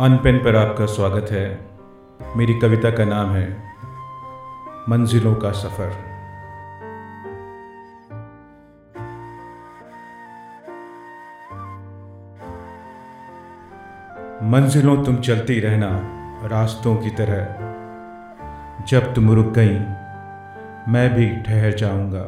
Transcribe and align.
अनपेन 0.00 0.38
पर 0.38 0.56
आपका 0.56 0.86
स्वागत 0.86 1.30
है। 1.30 1.46
मेरी 2.36 2.54
कविता 2.54 2.90
का 2.90 3.04
नाम 3.04 3.30
है, 3.30 3.48
मंजिलों 4.88 5.34
का 5.34 5.50
सफ़र। 5.52 5.90
मंजिलों 14.42 15.04
तुम 15.04 15.16
चलती 15.16 15.60
रहना, 15.60 15.90
रास्तों 16.46 16.96
की 16.96 17.10
तरह। 17.10 17.42
जब 18.84 19.14
तुम 19.14 19.30
रुक 19.32 19.46
गई, 19.46 19.78
मैं 20.92 21.08
भी 21.14 21.28
ठहर 21.42 21.72
जाऊँगा। 21.74 22.24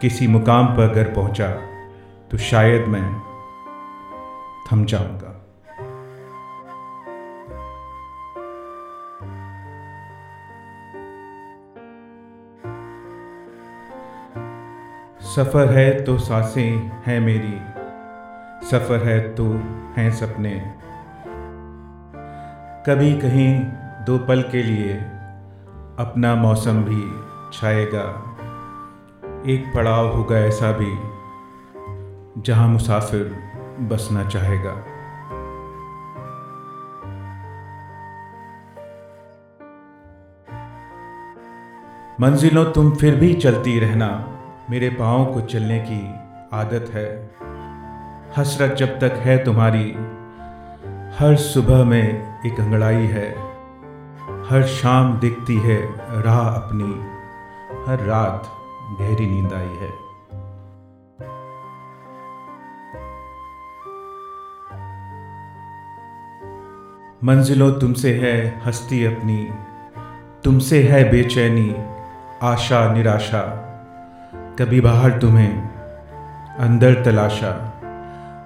किसी 0.00 0.26
मुकाम 0.28 0.66
पर 0.66 0.90
अगर 0.90 1.12
पहुँचा 1.12 1.50
तो 2.30 2.38
शायद 2.38 2.88
मैं 2.88 3.06
थम 4.72 4.84
जाऊँगा। 4.84 5.31
सफ़र 15.36 15.72
है 15.72 16.04
तो 16.04 16.18
साँसें 16.18 16.90
हैं 17.06 17.20
मेरी। 17.20 17.60
सफ़र 18.66 19.04
है 19.04 19.34
तो 19.34 19.44
हैं 19.96 20.10
सपने। 20.10 20.50
कभी 22.86 23.12
कहीं 23.12 23.64
दो 24.04 24.18
पल 24.18 24.42
के 24.42 24.62
लिए 24.62 24.94
अपना 25.98 26.34
मौसम 26.34 26.82
भी 26.82 27.00
छाएगा। 27.58 28.02
एक 29.46 29.72
पड़ाव 29.74 30.08
होगा 30.08 30.38
ऐसा 30.38 30.72
भी 30.72 30.92
जहाँ 32.42 32.68
मुसाफिर 32.68 33.24
बसना 33.80 34.24
चाहेगा। 34.24 34.74
मंजिलों 42.20 42.64
तुम 42.72 42.94
फिर 42.96 43.14
भी 43.14 43.34
चलती 43.34 43.78
रहना। 43.78 44.38
मेरे 44.70 44.88
पाँव 44.88 45.34
को 45.34 45.40
चलने 45.40 45.78
की 45.78 46.14
आदत 46.52 46.90
है। 46.94 47.30
हसरत 48.36 48.76
जब 48.76 49.00
तक 49.00 49.12
है 49.12 49.44
तुम्हारी, 49.44 49.92
हर 51.18 51.36
सुबह 51.36 51.84
में 51.84 52.38
एक 52.46 52.60
अंगड़ाई 52.60 53.06
है। 53.06 53.30
हर 54.50 54.62
शाम 54.62 55.20
दिखती 55.20 55.58
है 55.58 55.94
राह 56.22 56.48
अपनी, 56.48 56.92
हर 57.86 57.98
रात 58.00 58.46
गहरी 59.00 59.26
नींद 59.26 59.52
आई 59.52 59.76
है। 59.82 60.02
मंजिलों 67.24 67.72
तुमसे 67.72 68.14
है 68.14 68.62
हस्ती 68.66 69.04
अपनी, 69.04 69.50
तुमसे 70.44 70.82
है 70.82 71.10
बेचैनी, 71.10 71.76
आशा 72.42 72.92
निराशा। 72.92 73.68
कभी 74.58 74.80
बाहर 74.80 75.18
तुम्हें 75.18 75.68
अंदर 76.58 77.04
तलाशा। 77.04 77.50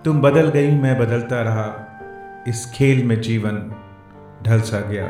तुम 0.05 0.21
बदल 0.21 0.49
गई, 0.49 0.71
मैं 0.71 0.99
बदलता 0.99 1.43
रहा। 1.43 1.83
इस 2.49 2.73
खेल 2.75 3.05
में 3.05 3.21
जीवन 3.21 3.73
ढल 4.43 4.61
सा 4.61 4.81
गया। 4.81 5.07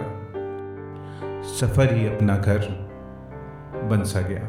सफ़र 1.43 1.95
ही 1.95 2.07
अपना 2.07 2.37
घर 2.37 2.59
बन 3.85 4.03
सा 4.03 4.21
गया। 4.21 4.41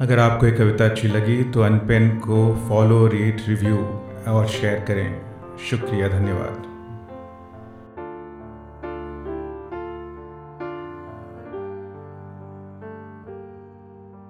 अगर 0.00 0.18
आपको 0.18 0.46
ये 0.46 0.52
कविता 0.52 0.84
अच्छी 0.84 1.08
लगी 1.08 1.44
तो 1.44 1.60
अनपेन 1.60 2.18
को 2.18 2.66
फॉलो 2.68 3.06
रेट 3.06 3.42
रिव्यू 3.48 4.00
और 4.28 4.46
शेयर 4.46 4.84
करें। 4.88 5.22
शुक्रिया, 5.70 6.08
धन्यवाद। 6.08 6.73